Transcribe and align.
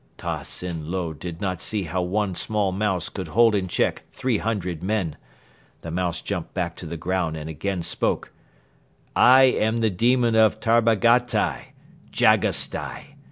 "Ta 0.17 0.41
Sin 0.41 0.89
Lo 0.89 1.13
did 1.13 1.41
not 1.41 1.61
see 1.61 1.83
how 1.83 2.01
one 2.01 2.33
small 2.33 2.71
mouse 2.71 3.07
could 3.07 3.27
hold 3.27 3.53
in 3.53 3.67
check 3.67 4.01
three 4.09 4.39
hundred 4.39 4.81
men. 4.81 5.15
The 5.81 5.91
mouse 5.91 6.21
jumped 6.21 6.55
back 6.55 6.75
to 6.77 6.87
the 6.87 6.97
ground 6.97 7.37
and 7.37 7.47
again 7.47 7.83
spoke: 7.83 8.31
"'I 9.15 9.43
am 9.43 9.77
the 9.77 9.91
demon 9.91 10.33
of 10.33 10.59
Tarbagatai, 10.59 11.73
Jagasstai. 12.11 13.13